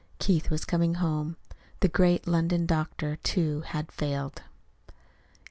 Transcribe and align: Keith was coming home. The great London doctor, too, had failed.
Keith 0.17 0.49
was 0.49 0.65
coming 0.65 0.95
home. 0.95 1.37
The 1.81 1.87
great 1.87 2.25
London 2.25 2.65
doctor, 2.65 3.17
too, 3.17 3.61
had 3.67 3.91
failed. 3.91 4.41